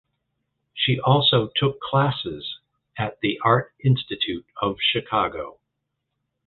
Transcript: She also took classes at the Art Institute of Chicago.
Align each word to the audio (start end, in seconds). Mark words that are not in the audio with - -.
She 0.73 0.99
also 0.99 1.51
took 1.55 1.79
classes 1.79 2.57
at 2.97 3.19
the 3.21 3.39
Art 3.43 3.71
Institute 3.83 4.47
of 4.59 4.77
Chicago. 4.81 5.59